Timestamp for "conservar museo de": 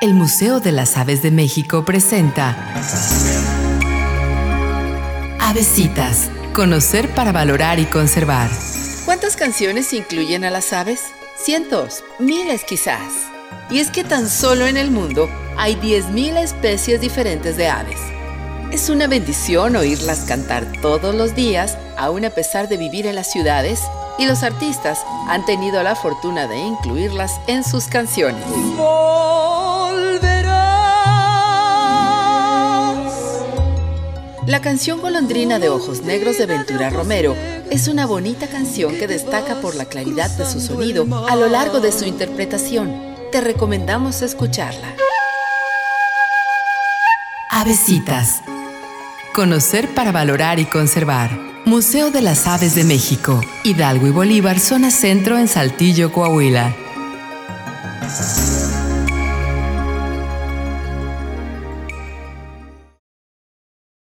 50.64-52.20